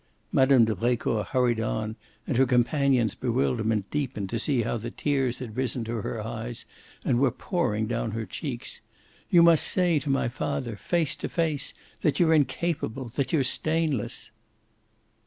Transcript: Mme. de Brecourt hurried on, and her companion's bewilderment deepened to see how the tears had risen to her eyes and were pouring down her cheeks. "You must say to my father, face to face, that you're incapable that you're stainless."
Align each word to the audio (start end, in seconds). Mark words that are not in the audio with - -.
Mme. 0.31 0.63
de 0.65 0.75
Brecourt 0.75 1.27
hurried 1.27 1.59
on, 1.59 1.95
and 2.25 2.35
her 2.37 2.47
companion's 2.47 3.13
bewilderment 3.13 3.91
deepened 3.91 4.31
to 4.31 4.39
see 4.39 4.63
how 4.63 4.77
the 4.77 4.89
tears 4.89 5.37
had 5.37 5.55
risen 5.55 5.83
to 5.83 5.97
her 5.97 6.19
eyes 6.23 6.65
and 7.05 7.19
were 7.19 7.29
pouring 7.29 7.85
down 7.85 8.09
her 8.13 8.25
cheeks. 8.25 8.81
"You 9.29 9.43
must 9.43 9.63
say 9.67 9.99
to 9.99 10.09
my 10.09 10.27
father, 10.27 10.75
face 10.75 11.15
to 11.17 11.29
face, 11.29 11.75
that 12.01 12.19
you're 12.19 12.33
incapable 12.33 13.09
that 13.13 13.31
you're 13.31 13.43
stainless." 13.43 14.31